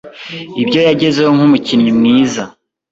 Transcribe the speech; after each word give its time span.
Ibyo 0.61 0.79
yagezeho 0.87 1.31
nk’umukinnyi 1.35 1.91
mwiza 1.99 2.43